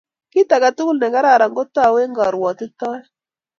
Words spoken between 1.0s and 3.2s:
kararan ko tou ak karuotitoet